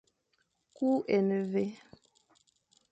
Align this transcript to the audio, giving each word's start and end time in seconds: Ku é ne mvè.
Ku 0.75 0.87
é 1.15 1.17
ne 1.27 1.37
mvè. 1.49 1.65